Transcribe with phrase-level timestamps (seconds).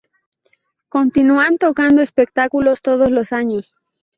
[0.89, 3.75] Continúan tocando espectáculos todos los años.